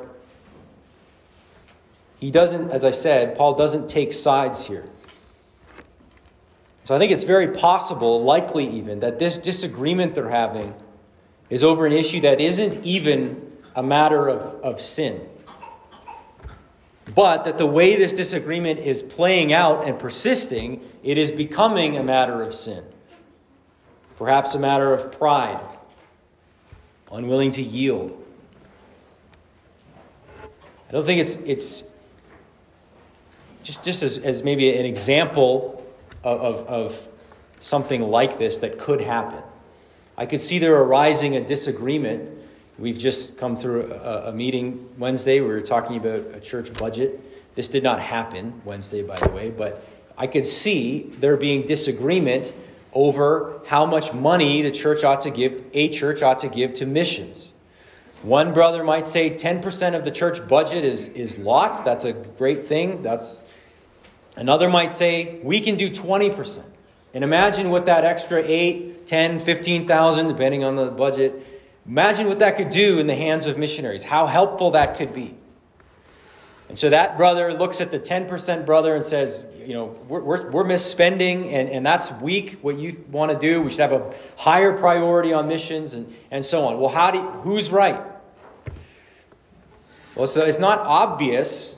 [2.19, 4.85] He doesn't, as I said, Paul doesn't take sides here.
[6.91, 10.73] So I think it's very possible, likely even, that this disagreement they're having
[11.49, 15.21] is over an issue that isn't even a matter of, of sin.
[17.15, 22.03] But that the way this disagreement is playing out and persisting, it is becoming a
[22.03, 22.83] matter of sin.
[24.17, 25.61] Perhaps a matter of pride,
[27.09, 28.21] unwilling to yield.
[30.89, 31.85] I don't think it's, it's
[33.63, 35.80] just, just as, as maybe an example
[36.23, 37.07] of, of,
[37.59, 39.43] something like this that could happen.
[40.17, 42.41] I could see there arising a disagreement
[42.81, 45.39] We've just come through a, a, meeting Wednesday.
[45.39, 47.21] We were talking about a church budget.
[47.53, 49.85] This did not happen Wednesday, by the way, but
[50.17, 52.51] I could see there being disagreement
[52.91, 56.87] over how much money the church ought to give, a church ought to give to
[56.87, 57.53] missions.
[58.23, 61.81] One brother might say 10% of the church budget is, is lots.
[61.81, 63.03] That's a great thing.
[63.03, 63.37] That's
[64.35, 66.63] another might say we can do 20%.
[67.13, 71.45] And imagine what that extra 8, 10, 15,000 depending on the budget
[71.87, 75.35] Imagine what that could do in the hands of missionaries, how helpful that could be.
[76.69, 80.51] And so that brother looks at the 10% brother and says, you know, we're, we're,
[80.51, 83.61] we're misspending and, and that's weak what you want to do.
[83.61, 86.79] We should have a higher priority on missions and, and so on.
[86.79, 88.01] Well, how do who's right?
[90.15, 91.75] Well, so it's not obvious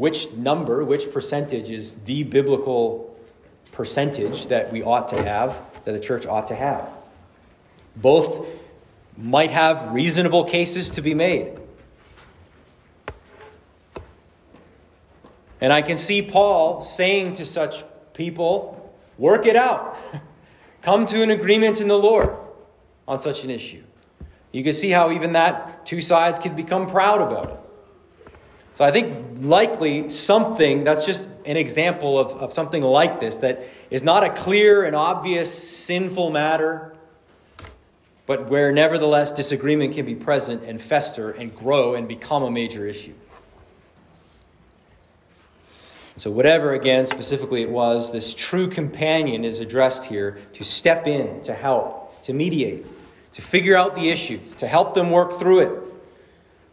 [0.00, 3.14] which number, which percentage is the biblical
[3.70, 6.88] percentage that we ought to have, that the church ought to have.
[7.96, 8.46] Both
[9.18, 11.60] might have reasonable cases to be made.
[15.60, 17.84] And I can see Paul saying to such
[18.14, 19.98] people, work it out.
[20.80, 22.34] Come to an agreement in the Lord
[23.06, 23.82] on such an issue.
[24.50, 27.59] You can see how even that two sides could become proud about it.
[28.80, 33.62] So I think likely something that's just an example of, of something like this that
[33.90, 36.96] is not a clear and obvious sinful matter
[38.24, 42.86] but where nevertheless disagreement can be present and fester and grow and become a major
[42.86, 43.12] issue.
[46.16, 51.42] So, whatever, again, specifically it was, this true companion is addressed here to step in,
[51.42, 52.86] to help, to mediate,
[53.34, 55.89] to figure out the issues, to help them work through it,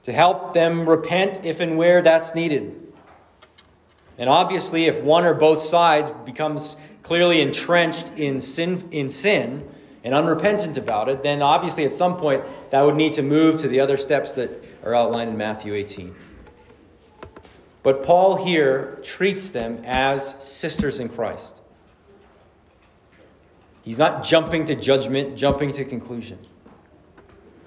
[0.08, 2.74] to help them repent if and where that's needed.
[4.18, 9.70] And obviously, if one or both sides becomes clearly entrenched in sin, in sin
[10.06, 13.68] and unrepentant about it, then obviously at some point that would need to move to
[13.68, 16.16] the other steps that are outlined in Matthew 18.
[17.84, 21.60] But Paul here treats them as sisters in Christ.
[23.84, 26.40] He's not jumping to judgment, jumping to conclusion.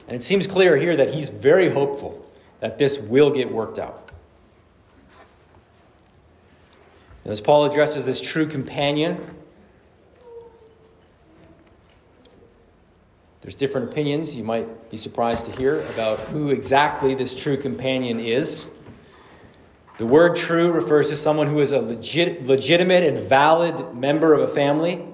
[0.09, 2.27] And it seems clear here that he's very hopeful
[2.61, 4.11] that this will get worked out.
[7.25, 9.19] as Paul addresses this true companion,
[13.41, 18.21] There's different opinions, you might be surprised to hear, about who exactly this true companion
[18.21, 18.69] is.
[19.97, 24.41] The word true refers to someone who is a legit, legitimate and valid member of
[24.41, 25.07] a family.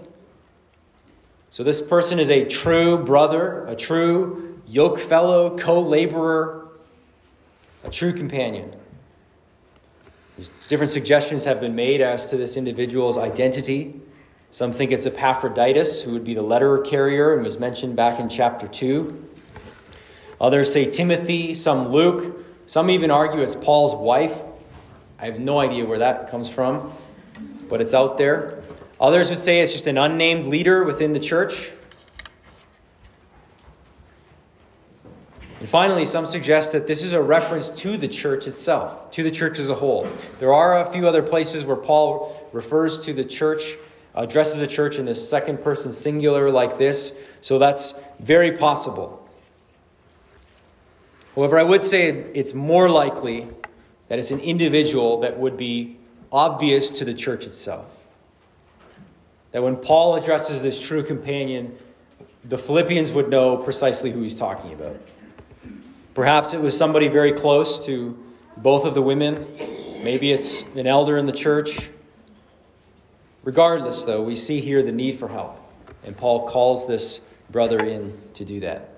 [1.51, 6.65] So this person is a true brother, a true yoke fellow, co laborer,
[7.87, 8.75] a true companion.
[10.68, 14.01] Different suggestions have been made as to this individual's identity.
[14.51, 18.29] Some think it's Epaphroditus, who would be the letter carrier and was mentioned back in
[18.29, 19.25] chapter 2.
[20.40, 22.44] Others say Timothy, some Luke.
[22.66, 24.42] Some even argue it's Paul's wife.
[25.18, 26.92] I have no idea where that comes from,
[27.68, 28.62] but it's out there.
[29.01, 31.70] Others would say it's just an unnamed leader within the church.
[35.59, 39.31] And finally, some suggest that this is a reference to the church itself, to the
[39.31, 40.07] church as a whole.
[40.38, 43.79] There are a few other places where Paul refers to the church
[44.15, 49.27] uh, addresses a church in this second person singular like this, so that's very possible.
[51.35, 53.48] However, I would say it's more likely
[54.09, 55.96] that it's an individual that would be
[56.31, 57.92] obvious to the church itself.
[59.52, 61.77] That when Paul addresses this true companion,
[62.44, 64.96] the Philippians would know precisely who he's talking about.
[66.17, 68.19] Perhaps it was somebody very close to
[68.56, 69.46] both of the women.
[70.02, 71.90] Maybe it's an elder in the church.
[73.44, 75.60] Regardless, though, we see here the need for help.
[76.04, 78.94] And Paul calls this brother in to do that.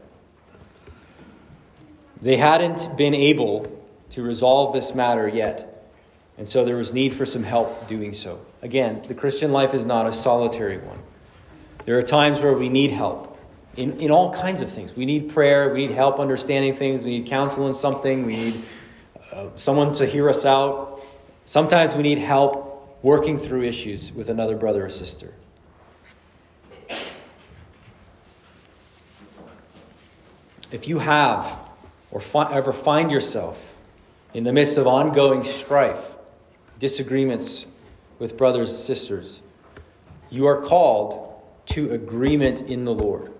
[2.22, 3.66] They hadn't been able
[4.10, 5.90] to resolve this matter yet,
[6.38, 8.40] and so there was need for some help doing so.
[8.62, 11.00] Again, the Christian life is not a solitary one.
[11.84, 13.27] There are times where we need help
[13.78, 14.96] in, in all kinds of things.
[14.96, 18.62] We need prayer, we need help understanding things, we need counsel in something, we need
[19.32, 21.00] uh, someone to hear us out.
[21.44, 25.32] Sometimes we need help working through issues with another brother or sister.
[30.72, 31.58] If you have
[32.10, 33.76] or fi- ever find yourself
[34.34, 36.16] in the midst of ongoing strife,
[36.80, 37.64] disagreements
[38.18, 39.40] with brothers and sisters,
[40.30, 43.32] you are called to agreement in the Lord.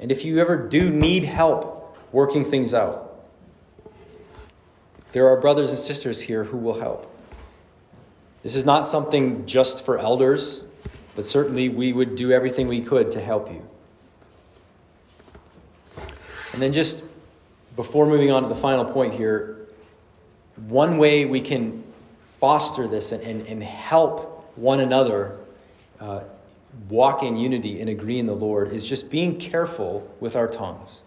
[0.00, 3.26] And if you ever do need help working things out,
[5.12, 7.12] there are brothers and sisters here who will help.
[8.42, 10.62] This is not something just for elders,
[11.16, 13.66] but certainly we would do everything we could to help you.
[16.52, 17.02] And then, just
[17.76, 19.68] before moving on to the final point here,
[20.66, 21.84] one way we can
[22.24, 25.38] foster this and, and, and help one another
[26.00, 26.20] uh,
[26.88, 31.02] walk in unity and agree in the Lord is just being careful with our tongues.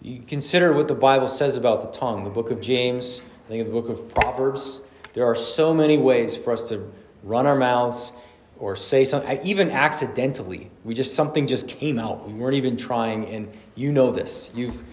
[0.00, 2.24] You consider what the Bible says about the tongue.
[2.24, 4.80] The book of James, I think of the book of Proverbs.
[5.12, 6.90] There are so many ways for us to
[7.22, 8.12] run our mouths
[8.58, 10.70] or say something, even accidentally.
[10.84, 12.26] We just something just came out.
[12.26, 14.50] We weren't even trying, and you know this.
[14.54, 14.84] You've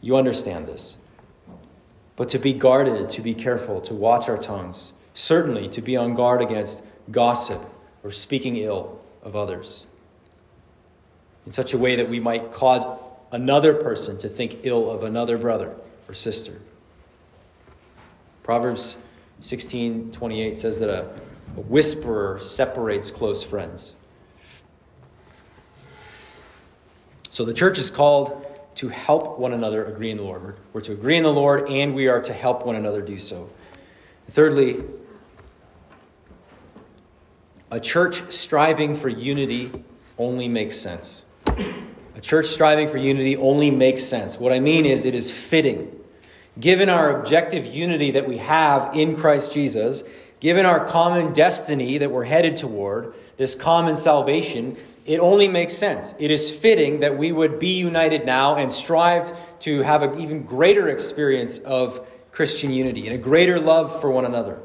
[0.00, 0.98] you understand this.
[2.16, 6.14] But to be guarded, to be careful, to watch our tongues, certainly to be on
[6.14, 7.64] guard against gossip
[8.02, 9.86] or speaking ill of others
[11.46, 12.86] in such a way that we might cause
[13.32, 15.74] another person to think ill of another brother
[16.08, 16.60] or sister.
[18.42, 18.96] Proverbs
[19.40, 21.08] 16 28 says that a,
[21.56, 23.96] a whisperer separates close friends.
[27.30, 28.46] So the church is called
[28.76, 30.56] to help one another agree in the Lord.
[30.72, 33.50] We're to agree in the Lord and we are to help one another do so.
[34.28, 34.82] Thirdly,
[37.74, 39.68] a church striving for unity
[40.16, 41.24] only makes sense.
[42.14, 44.38] A church striving for unity only makes sense.
[44.38, 45.90] What I mean is, it is fitting.
[46.60, 50.04] Given our objective unity that we have in Christ Jesus,
[50.38, 56.14] given our common destiny that we're headed toward, this common salvation, it only makes sense.
[56.20, 60.44] It is fitting that we would be united now and strive to have an even
[60.44, 64.60] greater experience of Christian unity and a greater love for one another.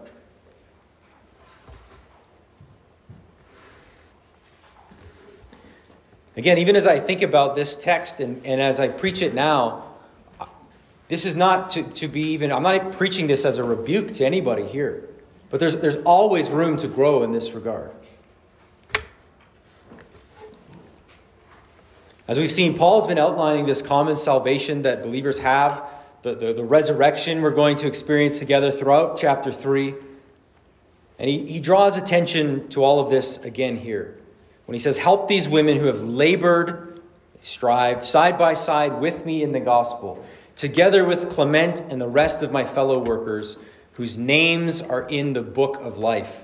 [6.40, 9.84] Again, even as I think about this text and, and as I preach it now,
[11.10, 14.26] this is not to, to be even, I'm not preaching this as a rebuke to
[14.26, 15.10] anybody here,
[15.50, 17.92] but there's, there's always room to grow in this regard.
[22.26, 25.84] As we've seen, Paul's been outlining this common salvation that believers have,
[26.22, 29.94] the, the, the resurrection we're going to experience together throughout chapter 3.
[31.20, 34.19] And he, he draws attention to all of this again here
[34.70, 37.02] when he says, Help these women who have labored,
[37.42, 40.24] strived side by side with me in the gospel,
[40.56, 43.58] together with Clement and the rest of my fellow workers,
[43.94, 46.44] whose names are in the book of life.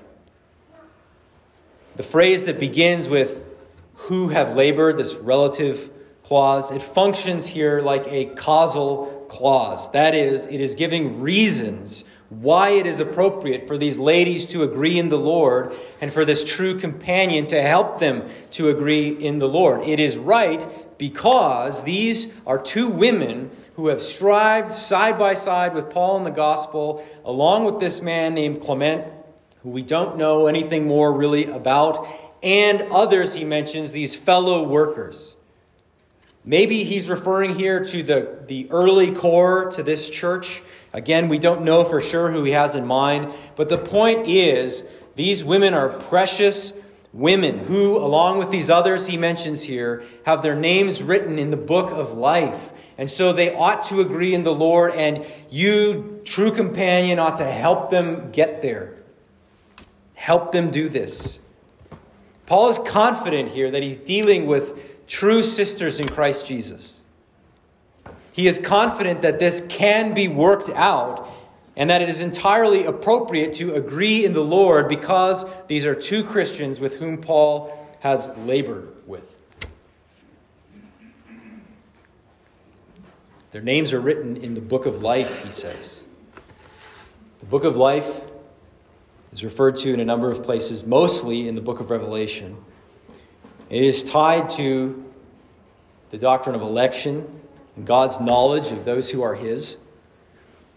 [1.98, 3.46] The phrase that begins with
[3.94, 5.92] who have labored, this relative
[6.24, 9.92] clause, it functions here like a causal clause.
[9.92, 14.98] That is, it is giving reasons why it is appropriate for these ladies to agree
[14.98, 19.48] in the Lord and for this true companion to help them to agree in the
[19.48, 19.82] Lord.
[19.82, 20.66] It is right
[20.98, 26.32] because these are two women who have strived side by side with Paul in the
[26.32, 29.06] gospel, along with this man named Clement,
[29.62, 32.08] who we don't know anything more really about,
[32.42, 35.36] and others he mentions, these fellow workers.
[36.48, 40.62] Maybe he's referring here to the, the early core to this church
[40.96, 44.86] Again, we don't know for sure who he has in mind, but the point is
[45.18, 46.72] these women are precious
[47.12, 51.58] women who, along with these others he mentions here, have their names written in the
[51.58, 52.72] book of life.
[52.98, 57.52] And so they ought to agree in the Lord, and you, true companion, ought to
[57.52, 58.94] help them get there.
[60.14, 61.40] Help them do this.
[62.46, 66.95] Paul is confident here that he's dealing with true sisters in Christ Jesus.
[68.36, 71.26] He is confident that this can be worked out
[71.78, 76.22] and that it is entirely appropriate to agree in the Lord because these are two
[76.22, 77.72] Christians with whom Paul
[78.02, 79.38] has labored with.
[83.52, 86.04] Their names are written in the book of life, he says.
[87.40, 88.20] The book of life
[89.32, 92.58] is referred to in a number of places, mostly in the book of Revelation.
[93.70, 95.10] It is tied to
[96.10, 97.44] the doctrine of election
[97.76, 99.78] and God's knowledge of those who are His.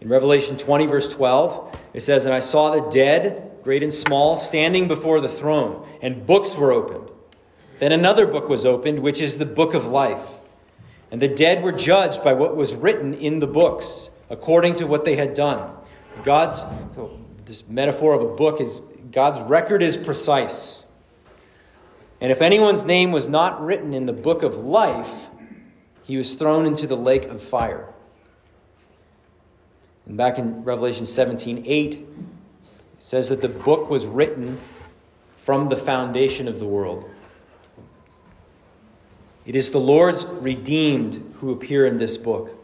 [0.01, 4.37] In Revelation 20, verse 12, it says, And I saw the dead, great and small,
[4.37, 7.09] standing before the throne, and books were opened.
[7.79, 10.39] Then another book was opened, which is the book of life.
[11.11, 15.05] And the dead were judged by what was written in the books, according to what
[15.05, 15.71] they had done.
[16.23, 16.63] God's,
[17.45, 18.81] this metaphor of a book is
[19.11, 20.85] God's record is precise.
[22.21, 25.29] And if anyone's name was not written in the book of life,
[26.09, 27.87] he was thrown into the lake of fire.
[30.07, 32.07] And back in Revelation 17 8, it
[32.97, 34.59] says that the book was written
[35.35, 37.07] from the foundation of the world.
[39.45, 42.59] It is the Lord's redeemed who appear in this book.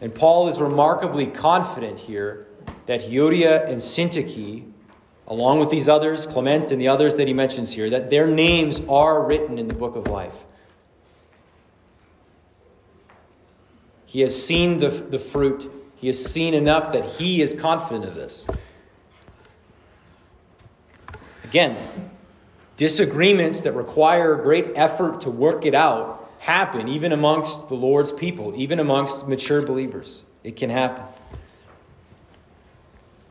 [0.00, 2.46] And Paul is remarkably confident here
[2.86, 4.64] that Euodia and Syntyche,
[5.26, 8.80] along with these others, Clement and the others that he mentions here, that their names
[8.88, 10.46] are written in the book of life.
[14.12, 15.72] He has seen the, the fruit.
[15.96, 18.46] He has seen enough that he is confident of this.
[21.44, 21.74] Again,
[22.76, 28.52] disagreements that require great effort to work it out happen even amongst the Lord's people,
[28.54, 30.24] even amongst mature believers.
[30.44, 31.04] It can happen.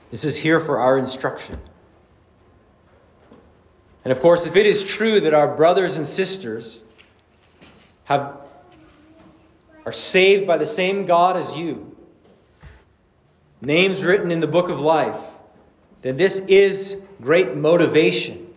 [0.09, 1.59] This is here for our instruction.
[4.03, 6.81] And of course, if it is true that our brothers and sisters
[8.05, 8.40] have
[9.85, 11.95] are saved by the same God as you,
[13.61, 15.19] names written in the book of life,
[16.01, 18.53] then this is great motivation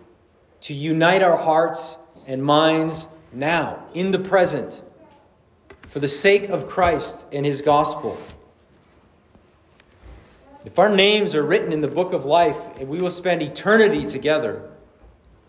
[0.62, 4.80] to unite our hearts and minds now, in the present,
[5.82, 8.16] for the sake of Christ and his gospel.
[10.64, 14.70] If our names are written in the book of life, we will spend eternity together,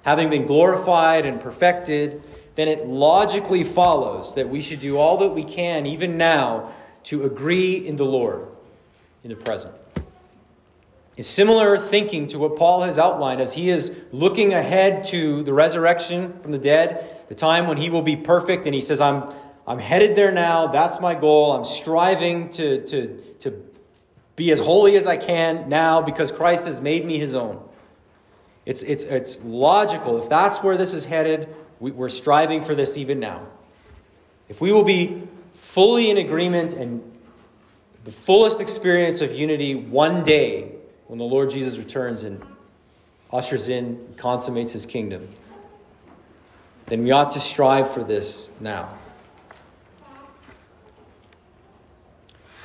[0.04, 2.22] having been glorified and perfected
[2.56, 7.24] then it logically follows that we should do all that we can, even now, to
[7.24, 8.48] agree in the Lord
[9.24, 9.74] in the present.
[11.18, 15.54] It's similar thinking to what Paul has outlined as he is looking ahead to the
[15.54, 19.34] resurrection from the dead, the time when he will be perfect, and he says, I'm,
[19.66, 20.68] I'm headed there now.
[20.68, 21.54] That's my goal.
[21.54, 23.64] I'm striving to, to, to
[24.36, 27.64] be as holy as I can now because Christ has made me his own.
[28.66, 30.22] It's, it's, it's logical.
[30.22, 31.48] If that's where this is headed,
[31.86, 33.46] we, we're striving for this even now.
[34.50, 35.22] If we will be
[35.54, 37.04] fully in agreement and
[38.04, 40.72] the fullest experience of unity one day
[41.06, 42.42] when the Lord Jesus returns and
[43.32, 45.28] ushers in, consummates his kingdom,
[46.88, 48.92] then we ought to strive for this now.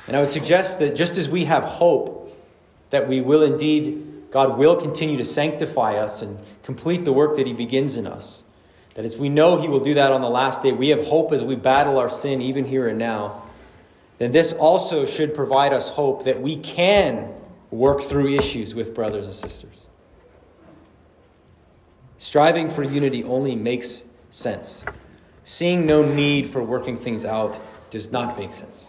[0.07, 2.35] And I would suggest that just as we have hope
[2.89, 7.45] that we will indeed, God will continue to sanctify us and complete the work that
[7.45, 8.41] He begins in us,
[8.93, 11.31] that as we know He will do that on the last day, we have hope
[11.31, 13.43] as we battle our sin, even here and now.
[14.17, 17.33] Then this also should provide us hope that we can
[17.71, 19.85] work through issues with brothers and sisters.
[22.17, 24.83] Striving for unity only makes sense.
[25.43, 28.87] Seeing no need for working things out does not make sense.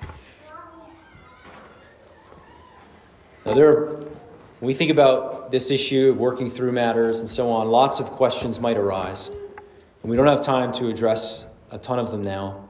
[3.47, 7.51] Now, there are, when we think about this issue of working through matters and so
[7.51, 9.31] on, lots of questions might arise.
[10.03, 12.69] And we don't have time to address a ton of them now.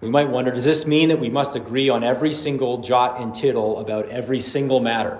[0.00, 3.34] We might wonder does this mean that we must agree on every single jot and
[3.34, 5.18] tittle about every single matter?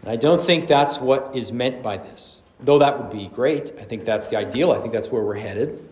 [0.00, 2.40] And I don't think that's what is meant by this.
[2.60, 3.74] Though that would be great.
[3.78, 4.72] I think that's the ideal.
[4.72, 5.86] I think that's where we're headed.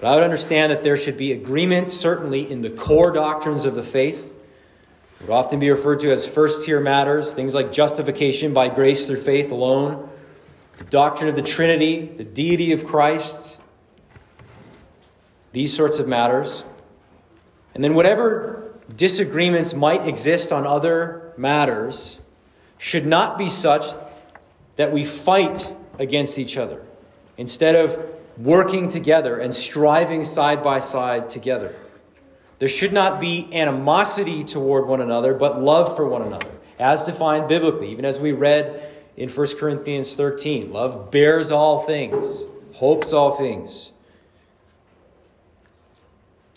[0.00, 3.74] But I would understand that there should be agreement, certainly, in the core doctrines of
[3.74, 4.32] the faith.
[5.20, 9.06] It would often be referred to as first tier matters, things like justification by grace
[9.06, 10.08] through faith alone,
[10.78, 13.58] the doctrine of the Trinity, the deity of Christ,
[15.52, 16.64] these sorts of matters.
[17.74, 22.20] And then whatever disagreements might exist on other matters
[22.78, 23.84] should not be such
[24.76, 26.82] that we fight against each other
[27.36, 31.74] instead of working together and striving side by side together.
[32.60, 37.48] There should not be animosity toward one another, but love for one another, as defined
[37.48, 40.72] biblically, even as we read in 1 Corinthians 13.
[40.72, 42.44] Love bears all things,
[42.74, 43.90] hopes all things.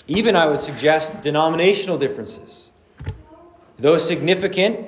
[0.07, 2.69] Even, I would suggest, denominational differences,
[3.79, 4.87] though significant,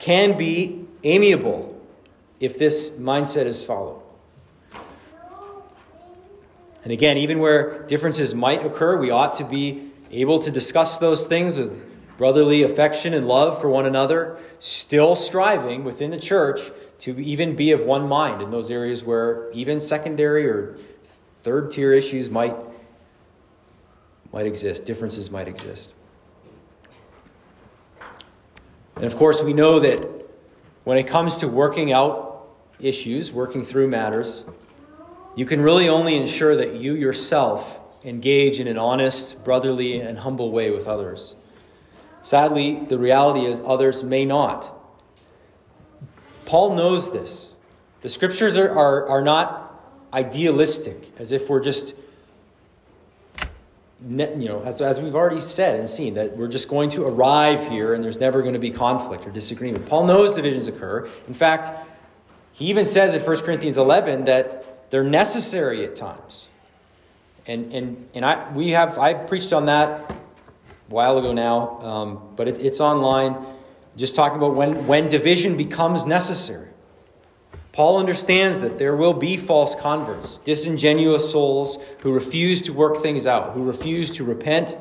[0.00, 1.80] can be amiable
[2.40, 4.02] if this mindset is followed.
[6.82, 11.26] And again, even where differences might occur, we ought to be able to discuss those
[11.26, 17.18] things with brotherly affection and love for one another, still striving within the church to
[17.22, 20.76] even be of one mind in those areas where even secondary or
[21.42, 22.56] third tier issues might,
[24.32, 25.94] might exist, differences might exist.
[28.96, 30.04] And of course, we know that
[30.84, 32.48] when it comes to working out
[32.80, 34.46] issues, working through matters,
[35.34, 40.50] you can really only ensure that you yourself engage in an honest, brotherly, and humble
[40.50, 41.34] way with others.
[42.26, 44.76] Sadly, the reality is others may not.
[46.44, 47.54] Paul knows this.
[48.00, 49.80] The scriptures are, are, are not
[50.12, 51.94] idealistic, as if we're just,
[54.04, 57.68] you know, as, as we've already said and seen, that we're just going to arrive
[57.68, 59.86] here and there's never going to be conflict or disagreement.
[59.86, 61.08] Paul knows divisions occur.
[61.28, 61.70] In fact,
[62.50, 66.48] he even says in 1 Corinthians 11 that they're necessary at times.
[67.46, 70.12] And, and, and I, we have, I preached on that
[70.88, 73.36] a while ago now, um, but it, it's online,
[73.96, 76.68] just talking about when, when division becomes necessary.
[77.72, 83.26] Paul understands that there will be false converts, disingenuous souls who refuse to work things
[83.26, 84.76] out, who refuse to repent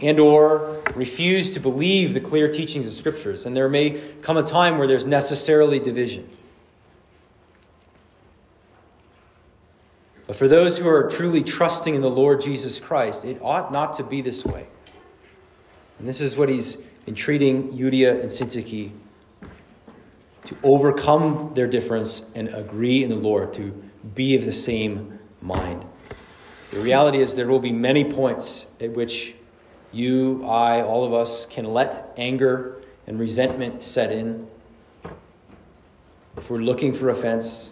[0.00, 3.90] and or refuse to believe the clear teachings of scriptures and there may
[4.22, 6.28] come a time where there's necessarily division
[10.32, 13.98] But for those who are truly trusting in the Lord Jesus Christ, it ought not
[13.98, 14.66] to be this way.
[16.02, 18.90] And this is what he's entreating Euodia and Syntyche
[20.46, 23.80] to overcome their difference and agree in the Lord, to
[24.12, 25.84] be of the same mind.
[26.72, 29.36] The reality is, there will be many points at which
[29.92, 34.48] you, I, all of us can let anger and resentment set in.
[36.36, 37.70] If we're looking for offense,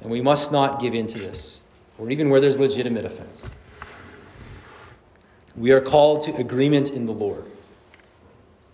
[0.00, 1.60] and we must not give in to this,
[1.98, 3.44] or even where there's legitimate offense.
[5.56, 7.44] We are called to agreement in the Lord,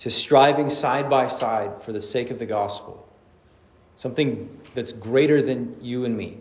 [0.01, 3.09] to striving side by side for the sake of the gospel,
[3.97, 6.39] something that's greater than you and me.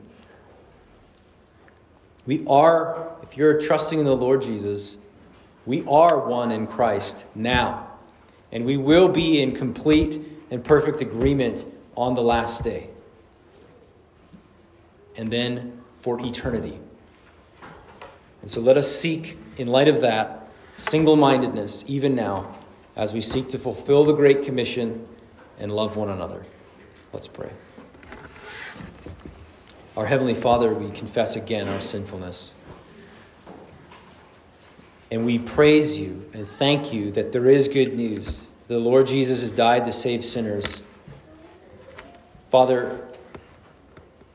[2.25, 4.97] We are, if you're trusting in the Lord Jesus,
[5.65, 7.87] we are one in Christ now.
[8.51, 11.65] And we will be in complete and perfect agreement
[11.95, 12.89] on the last day
[15.17, 16.79] and then for eternity.
[18.41, 20.47] And so let us seek, in light of that,
[20.77, 22.55] single mindedness even now
[22.95, 25.07] as we seek to fulfill the Great Commission
[25.59, 26.45] and love one another.
[27.13, 27.51] Let's pray.
[29.97, 32.53] Our Heavenly Father, we confess again our sinfulness.
[35.09, 38.49] And we praise you and thank you that there is good news.
[38.67, 40.81] The Lord Jesus has died to save sinners.
[42.49, 43.07] Father,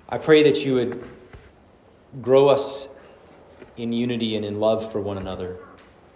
[0.09, 1.05] I pray that you would
[2.23, 2.89] grow us
[3.81, 5.57] in unity and in love for one another,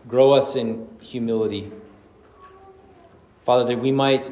[0.07, 1.73] grow us in humility.
[3.45, 4.31] Father, that we might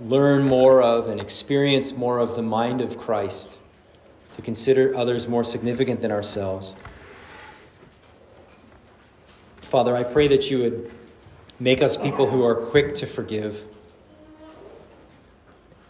[0.00, 3.58] learn more of and experience more of the mind of Christ,
[4.32, 6.74] to consider others more significant than ourselves.
[9.60, 10.90] Father, I pray that you would
[11.60, 13.64] make us people who are quick to forgive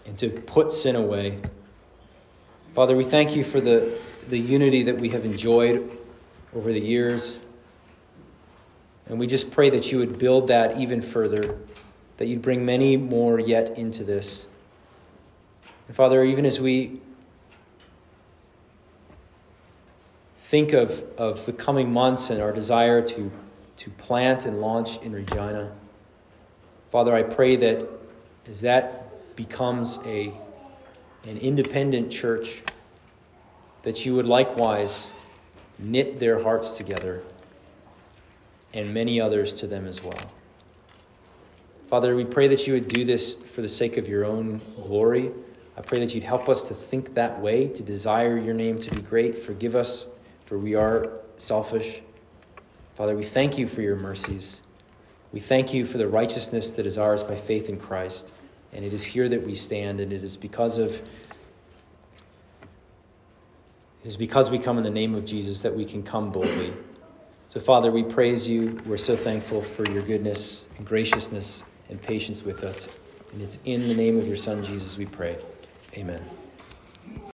[0.06, 1.40] and to put sin away.
[2.74, 3.98] Father, we thank you for the,
[4.28, 5.98] the unity that we have enjoyed
[6.54, 7.38] over the years.
[9.06, 11.58] And we just pray that you would build that even further,
[12.16, 14.46] that you'd bring many more yet into this.
[15.88, 17.00] And Father, even as we
[20.40, 23.30] think of, of the coming months and our desire to,
[23.76, 25.72] to plant and launch in Regina,
[26.90, 27.88] Father, I pray that
[28.46, 30.32] as that becomes a
[31.26, 32.62] an independent church,
[33.84, 35.12] that you would likewise
[35.78, 37.22] knit their hearts together
[38.72, 40.18] and many others to them as well.
[41.88, 45.30] Father, we pray that you would do this for the sake of your own glory.
[45.76, 48.94] I pray that you'd help us to think that way, to desire your name to
[48.94, 49.38] be great.
[49.38, 50.06] Forgive us,
[50.44, 52.00] for we are selfish.
[52.96, 54.60] Father, we thank you for your mercies.
[55.32, 58.32] We thank you for the righteousness that is ours by faith in Christ.
[58.72, 61.00] And it is here that we stand, and it is because of
[64.04, 66.74] it is because we come in the name of Jesus that we can come boldly.
[67.48, 68.76] So, Father, we praise you.
[68.84, 72.88] We're so thankful for your goodness and graciousness and patience with us.
[73.32, 75.38] And it's in the name of your Son, Jesus, we pray.
[75.96, 76.22] Amen.